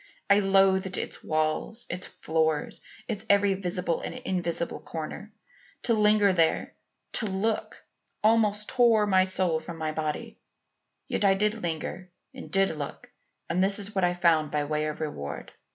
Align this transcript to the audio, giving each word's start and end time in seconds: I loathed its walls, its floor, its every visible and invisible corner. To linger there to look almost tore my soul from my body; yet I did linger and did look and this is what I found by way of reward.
I 0.31 0.39
loathed 0.39 0.97
its 0.97 1.23
walls, 1.23 1.85
its 1.87 2.07
floor, 2.07 2.71
its 3.07 3.23
every 3.29 3.53
visible 3.53 4.01
and 4.01 4.15
invisible 4.15 4.79
corner. 4.79 5.31
To 5.83 5.93
linger 5.93 6.33
there 6.33 6.73
to 7.11 7.27
look 7.27 7.85
almost 8.23 8.67
tore 8.67 9.05
my 9.05 9.25
soul 9.25 9.59
from 9.59 9.77
my 9.77 9.91
body; 9.91 10.39
yet 11.05 11.23
I 11.23 11.35
did 11.35 11.53
linger 11.61 12.09
and 12.33 12.49
did 12.49 12.75
look 12.75 13.11
and 13.47 13.63
this 13.63 13.77
is 13.77 13.93
what 13.93 14.03
I 14.03 14.15
found 14.15 14.49
by 14.49 14.63
way 14.63 14.87
of 14.87 15.01
reward. 15.01 15.53